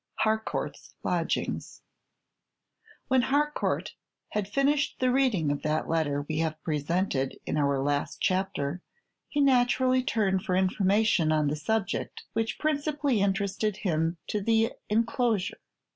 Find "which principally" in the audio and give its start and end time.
12.33-13.21